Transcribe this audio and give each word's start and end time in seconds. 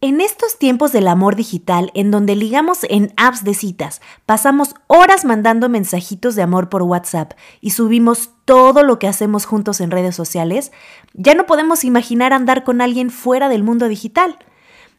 En 0.00 0.20
estos 0.20 0.60
tiempos 0.60 0.92
del 0.92 1.08
amor 1.08 1.34
digital, 1.34 1.90
en 1.92 2.12
donde 2.12 2.36
ligamos 2.36 2.84
en 2.88 3.12
apps 3.16 3.42
de 3.42 3.52
citas, 3.52 4.00
pasamos 4.26 4.76
horas 4.86 5.24
mandando 5.24 5.68
mensajitos 5.68 6.36
de 6.36 6.42
amor 6.42 6.68
por 6.68 6.82
WhatsApp 6.82 7.32
y 7.60 7.70
subimos 7.70 8.30
todo 8.44 8.84
lo 8.84 9.00
que 9.00 9.08
hacemos 9.08 9.44
juntos 9.44 9.80
en 9.80 9.90
redes 9.90 10.14
sociales, 10.14 10.70
ya 11.14 11.34
no 11.34 11.46
podemos 11.46 11.82
imaginar 11.82 12.32
andar 12.32 12.62
con 12.62 12.80
alguien 12.80 13.10
fuera 13.10 13.48
del 13.48 13.64
mundo 13.64 13.88
digital. 13.88 14.38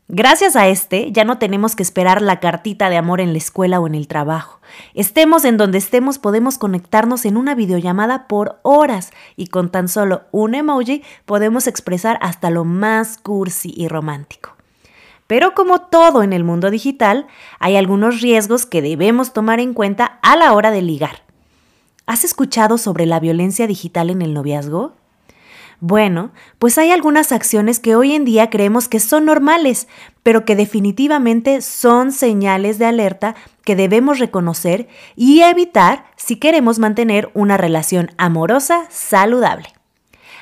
Gracias 0.09 0.57
a 0.57 0.67
este, 0.67 1.13
ya 1.13 1.23
no 1.23 1.37
tenemos 1.37 1.77
que 1.77 1.83
esperar 1.83 2.21
la 2.21 2.41
cartita 2.41 2.89
de 2.89 2.97
amor 2.97 3.21
en 3.21 3.31
la 3.31 3.37
escuela 3.37 3.79
o 3.79 3.87
en 3.87 3.95
el 3.95 4.09
trabajo. 4.09 4.59
Estemos 4.95 5.45
en 5.45 5.55
donde 5.55 5.77
estemos, 5.77 6.19
podemos 6.19 6.57
conectarnos 6.57 7.23
en 7.23 7.37
una 7.37 7.55
videollamada 7.55 8.27
por 8.27 8.59
horas 8.63 9.11
y 9.37 9.47
con 9.47 9.71
tan 9.71 9.87
solo 9.87 10.23
un 10.31 10.55
emoji 10.55 11.03
podemos 11.23 11.67
expresar 11.67 12.19
hasta 12.21 12.49
lo 12.49 12.65
más 12.65 13.17
cursi 13.17 13.73
y 13.73 13.87
romántico. 13.87 14.58
Pero 15.29 15.53
como 15.53 15.79
todo 15.79 16.23
en 16.23 16.33
el 16.33 16.43
mundo 16.43 16.71
digital, 16.71 17.27
hay 17.59 17.75
algunos 17.75 18.19
riesgos 18.19 18.65
que 18.65 18.81
debemos 18.81 19.31
tomar 19.31 19.59
en 19.59 19.75
cuenta 19.75 20.17
a 20.23 20.35
la 20.35 20.53
hora 20.53 20.71
de 20.71 20.81
ligar. 20.81 21.21
¿Has 22.07 22.23
escuchado 22.23 22.79
sobre 22.79 23.05
la 23.05 23.19
violencia 23.19 23.67
digital 23.67 24.09
en 24.09 24.23
el 24.23 24.33
noviazgo? 24.33 24.95
Bueno, 25.81 26.31
pues 26.57 26.79
hay 26.79 26.89
algunas 26.89 27.31
acciones 27.31 27.79
que 27.79 27.95
hoy 27.95 28.13
en 28.13 28.25
día 28.25 28.49
creemos 28.49 28.87
que 28.87 28.99
son 28.99 29.25
normales, 29.25 29.87
pero 30.23 30.45
que 30.45 30.55
definitivamente 30.55 31.61
son 31.61 32.11
señales 32.11 32.79
de 32.79 32.87
alerta 32.87 33.35
que 33.63 33.75
debemos 33.75 34.17
reconocer 34.17 34.87
y 35.15 35.41
evitar 35.41 36.05
si 36.15 36.37
queremos 36.37 36.79
mantener 36.79 37.29
una 37.35 37.55
relación 37.55 38.09
amorosa 38.17 38.87
saludable. 38.89 39.78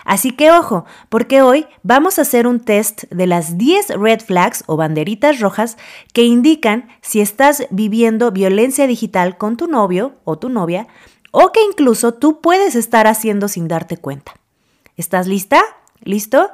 Así 0.07 0.31
que 0.31 0.51
ojo, 0.51 0.85
porque 1.09 1.41
hoy 1.41 1.67
vamos 1.83 2.17
a 2.17 2.21
hacer 2.21 2.47
un 2.47 2.61
test 2.61 3.03
de 3.11 3.27
las 3.27 3.57
10 3.57 3.89
red 3.99 4.21
flags 4.21 4.63
o 4.65 4.77
banderitas 4.77 5.41
rojas 5.41 5.77
que 6.13 6.23
indican 6.23 6.87
si 7.01 7.19
estás 7.19 7.67
viviendo 7.71 8.31
violencia 8.31 8.87
digital 8.87 9.37
con 9.37 9.57
tu 9.57 9.67
novio 9.67 10.13
o 10.23 10.37
tu 10.37 10.47
novia 10.47 10.87
o 11.31 11.51
que 11.51 11.61
incluso 11.61 12.13
tú 12.13 12.39
puedes 12.39 12.75
estar 12.75 13.05
haciendo 13.05 13.49
sin 13.49 13.67
darte 13.67 13.97
cuenta. 13.97 14.35
¿Estás 14.95 15.27
lista? 15.27 15.61
¿Listo? 15.99 16.51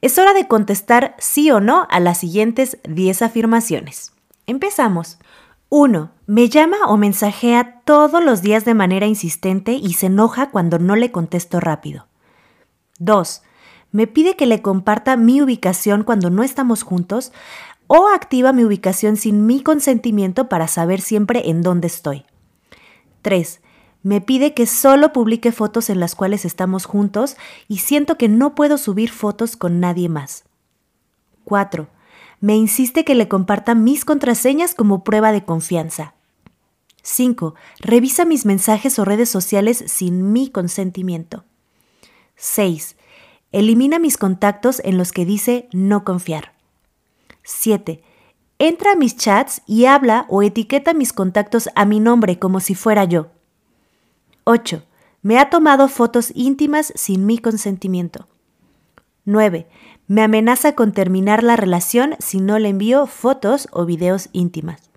Es 0.00 0.18
hora 0.18 0.34
de 0.34 0.48
contestar 0.48 1.14
sí 1.20 1.48
o 1.52 1.60
no 1.60 1.86
a 1.88 2.00
las 2.00 2.18
siguientes 2.18 2.78
10 2.88 3.22
afirmaciones. 3.22 4.14
Empezamos. 4.48 5.18
1. 5.68 6.10
Me 6.26 6.48
llama 6.48 6.78
o 6.88 6.96
mensajea 6.96 7.82
todos 7.84 8.24
los 8.24 8.42
días 8.42 8.64
de 8.64 8.74
manera 8.74 9.06
insistente 9.06 9.74
y 9.74 9.92
se 9.92 10.06
enoja 10.06 10.50
cuando 10.50 10.80
no 10.80 10.96
le 10.96 11.12
contesto 11.12 11.60
rápido. 11.60 12.08
2. 12.98 13.42
Me 13.92 14.06
pide 14.06 14.36
que 14.36 14.46
le 14.46 14.62
comparta 14.62 15.16
mi 15.16 15.40
ubicación 15.40 16.04
cuando 16.04 16.30
no 16.30 16.42
estamos 16.42 16.82
juntos 16.82 17.32
o 17.86 18.08
activa 18.08 18.52
mi 18.52 18.64
ubicación 18.64 19.16
sin 19.16 19.46
mi 19.46 19.62
consentimiento 19.62 20.48
para 20.48 20.68
saber 20.68 21.00
siempre 21.00 21.48
en 21.48 21.62
dónde 21.62 21.86
estoy. 21.86 22.24
3. 23.22 23.60
Me 24.02 24.20
pide 24.20 24.54
que 24.54 24.66
solo 24.66 25.12
publique 25.12 25.52
fotos 25.52 25.90
en 25.90 25.98
las 25.98 26.14
cuales 26.14 26.44
estamos 26.44 26.84
juntos 26.84 27.36
y 27.68 27.78
siento 27.78 28.16
que 28.16 28.28
no 28.28 28.54
puedo 28.54 28.78
subir 28.78 29.10
fotos 29.10 29.56
con 29.56 29.80
nadie 29.80 30.08
más. 30.08 30.44
4. 31.44 31.88
Me 32.40 32.56
insiste 32.56 33.04
que 33.04 33.14
le 33.14 33.28
comparta 33.28 33.74
mis 33.74 34.04
contraseñas 34.04 34.74
como 34.74 35.02
prueba 35.04 35.32
de 35.32 35.44
confianza. 35.44 36.14
5. 37.02 37.54
Revisa 37.80 38.24
mis 38.24 38.44
mensajes 38.46 38.98
o 38.98 39.04
redes 39.04 39.28
sociales 39.28 39.82
sin 39.86 40.32
mi 40.32 40.50
consentimiento. 40.50 41.44
6. 42.36 42.96
Elimina 43.52 43.98
mis 43.98 44.18
contactos 44.18 44.80
en 44.84 44.98
los 44.98 45.12
que 45.12 45.24
dice 45.24 45.68
no 45.72 46.04
confiar. 46.04 46.52
7. 47.42 48.02
Entra 48.58 48.92
a 48.92 48.96
mis 48.96 49.16
chats 49.16 49.62
y 49.66 49.86
habla 49.86 50.26
o 50.28 50.42
etiqueta 50.42 50.94
mis 50.94 51.12
contactos 51.12 51.68
a 51.74 51.84
mi 51.84 52.00
nombre 52.00 52.38
como 52.38 52.60
si 52.60 52.74
fuera 52.74 53.04
yo. 53.04 53.28
8. 54.44 54.82
Me 55.22 55.38
ha 55.38 55.50
tomado 55.50 55.88
fotos 55.88 56.32
íntimas 56.34 56.92
sin 56.94 57.26
mi 57.26 57.38
consentimiento. 57.38 58.28
9. 59.24 59.66
Me 60.06 60.22
amenaza 60.22 60.74
con 60.74 60.92
terminar 60.92 61.42
la 61.42 61.56
relación 61.56 62.14
si 62.18 62.40
no 62.40 62.58
le 62.58 62.68
envío 62.68 63.06
fotos 63.06 63.68
o 63.72 63.84
videos 63.84 64.28
íntimas. 64.32 64.90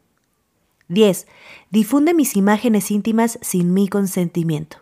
10. 0.87 1.27
Difunde 1.71 2.13
mis 2.13 2.35
imágenes 2.35 2.91
íntimas 2.91 3.39
sin 3.41 3.73
mi 3.73 3.87
consentimiento. 3.87 4.77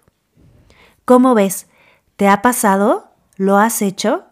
¿Cómo 1.05 1.33
ves? 1.33 1.67
¿Te 2.17 2.27
ha 2.27 2.41
pasado? 2.41 3.11
¿Lo 3.35 3.57
has 3.57 3.83
hecho? 3.83 4.23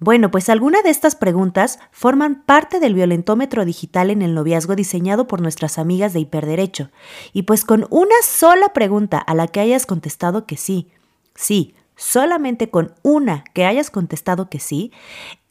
Bueno, 0.00 0.32
pues 0.32 0.48
algunas 0.48 0.82
de 0.82 0.90
estas 0.90 1.14
preguntas 1.14 1.78
forman 1.92 2.42
parte 2.42 2.80
del 2.80 2.94
violentómetro 2.94 3.64
digital 3.64 4.10
en 4.10 4.20
el 4.22 4.34
noviazgo 4.34 4.74
diseñado 4.74 5.28
por 5.28 5.40
nuestras 5.40 5.78
amigas 5.78 6.12
de 6.12 6.18
Hiperderecho. 6.18 6.90
Y 7.32 7.42
pues 7.42 7.64
con 7.64 7.86
una 7.90 8.16
sola 8.24 8.72
pregunta 8.72 9.18
a 9.18 9.34
la 9.34 9.46
que 9.46 9.60
hayas 9.60 9.86
contestado 9.86 10.44
que 10.44 10.56
sí, 10.56 10.90
sí, 11.36 11.76
solamente 11.94 12.68
con 12.68 12.94
una 13.02 13.44
que 13.54 13.64
hayas 13.64 13.90
contestado 13.90 14.50
que 14.50 14.58
sí, 14.58 14.90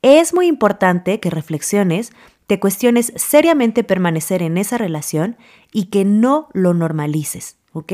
es 0.01 0.33
muy 0.33 0.47
importante 0.47 1.21
que 1.21 1.29
reflexiones, 1.29 2.11
te 2.45 2.59
cuestiones 2.59 3.13
seriamente 3.15 3.85
permanecer 3.85 4.41
en 4.41 4.57
esa 4.57 4.77
relación 4.77 5.37
y 5.71 5.85
que 5.85 6.03
no 6.03 6.49
lo 6.51 6.73
normalices, 6.73 7.55
¿ok? 7.71 7.93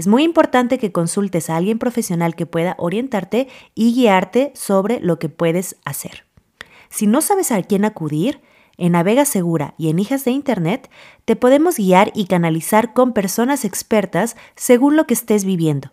Es 0.00 0.06
muy 0.06 0.24
importante 0.24 0.78
que 0.78 0.92
consultes 0.92 1.50
a 1.50 1.58
alguien 1.58 1.78
profesional 1.78 2.34
que 2.34 2.46
pueda 2.46 2.74
orientarte 2.78 3.48
y 3.74 3.94
guiarte 3.94 4.50
sobre 4.54 4.98
lo 4.98 5.18
que 5.18 5.28
puedes 5.28 5.76
hacer. 5.84 6.24
Si 6.88 7.06
no 7.06 7.20
sabes 7.20 7.52
a 7.52 7.62
quién 7.62 7.84
acudir, 7.84 8.40
en 8.78 8.92
Navega 8.92 9.26
Segura 9.26 9.74
y 9.76 9.90
en 9.90 9.98
Hijas 9.98 10.24
de 10.24 10.30
Internet 10.30 10.88
te 11.26 11.36
podemos 11.36 11.76
guiar 11.76 12.12
y 12.14 12.28
canalizar 12.28 12.94
con 12.94 13.12
personas 13.12 13.66
expertas 13.66 14.36
según 14.56 14.96
lo 14.96 15.06
que 15.06 15.12
estés 15.12 15.44
viviendo. 15.44 15.92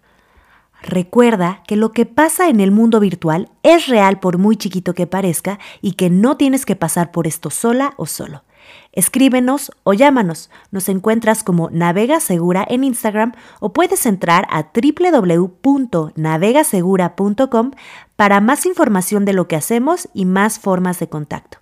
Recuerda 0.82 1.62
que 1.68 1.76
lo 1.76 1.92
que 1.92 2.06
pasa 2.06 2.48
en 2.48 2.62
el 2.62 2.72
mundo 2.72 3.02
virtual 3.02 3.50
es 3.62 3.88
real 3.88 4.22
por 4.22 4.38
muy 4.38 4.56
chiquito 4.56 4.94
que 4.94 5.06
parezca 5.06 5.60
y 5.82 5.96
que 5.96 6.10
no 6.10 6.38
tienes 6.38 6.66
que 6.66 6.78
pasar 6.78 7.12
por 7.12 7.28
esto 7.28 7.50
sola 7.50 7.94
o 7.98 8.06
solo. 8.06 8.46
Escríbenos 8.92 9.72
o 9.84 9.94
llámanos. 9.94 10.50
Nos 10.72 10.90
encuentras 10.90 11.44
como 11.44 11.70
Navega 11.70 12.20
Segura 12.20 12.66
en 12.68 12.84
Instagram 12.84 13.34
o 13.60 13.72
puedes 13.74 14.06
entrar 14.06 14.48
a 14.50 14.72
www.navegasegura.com 14.74 17.72
para 18.16 18.42
más 18.42 18.66
información 18.66 19.26
de 19.26 19.34
lo 19.34 19.48
que 19.48 19.56
hacemos 19.56 20.10
y 20.14 20.26
más 20.26 20.60
formas 20.60 21.00
de 21.00 21.10
contacto. 21.10 21.60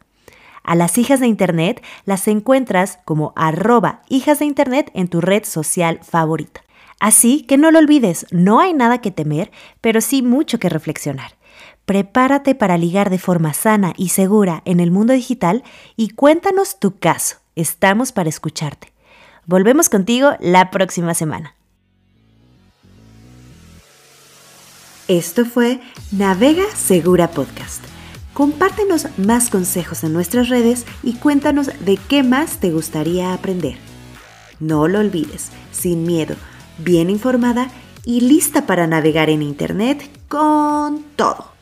A 0.64 0.76
las 0.76 0.98
hijas 0.98 1.20
de 1.20 1.28
Internet 1.28 1.84
las 2.06 2.28
encuentras 2.28 2.98
como 3.06 3.34
arroba 3.36 4.02
hijas 4.10 4.40
de 4.40 4.46
Internet 4.46 4.90
en 4.94 5.08
tu 5.08 5.22
red 5.22 5.44
social 5.44 6.00
favorita. 6.02 6.66
Así 7.00 7.44
que 7.44 7.58
no 7.58 7.72
lo 7.72 7.80
olvides, 7.80 8.26
no 8.32 8.60
hay 8.60 8.74
nada 8.74 9.00
que 9.00 9.12
temer, 9.12 9.52
pero 9.82 10.02
sí 10.02 10.22
mucho 10.22 10.60
que 10.60 10.70
reflexionar. 10.70 11.36
Prepárate 11.86 12.56
para 12.56 12.78
ligar 12.78 13.12
de 13.12 13.20
forma 13.20 13.54
sana 13.54 13.94
y 13.96 14.10
segura 14.10 14.64
en 14.66 14.80
el 14.80 14.90
mundo 14.90 15.14
digital 15.14 15.64
y 15.96 16.10
cuéntanos 16.10 16.80
tu 16.80 16.98
caso. 16.98 17.38
Estamos 17.56 18.12
para 18.12 18.28
escucharte. 18.28 18.92
Volvemos 19.46 19.90
contigo 19.90 20.32
la 20.40 20.72
próxima 20.72 21.14
semana. 21.14 21.56
Esto 25.08 25.46
fue 25.46 25.80
Navega 26.12 26.66
Segura 26.76 27.30
Podcast. 27.30 27.84
Compártenos 28.34 29.08
más 29.18 29.52
consejos 29.52 30.04
en 30.04 30.14
nuestras 30.14 30.50
redes 30.50 30.86
y 31.04 31.14
cuéntanos 31.14 31.70
de 31.86 31.98
qué 32.10 32.24
más 32.24 32.58
te 32.58 32.72
gustaría 32.72 33.32
aprender. 33.32 33.78
No 34.60 34.88
lo 34.88 35.00
olvides, 35.00 35.52
sin 35.72 36.04
miedo, 36.04 36.36
bien 36.80 37.12
informada 37.12 37.70
y 38.04 38.22
lista 38.22 38.66
para 38.66 38.88
navegar 38.88 39.30
en 39.30 39.44
Internet 39.44 40.10
con 40.28 41.04
todo. 41.16 41.55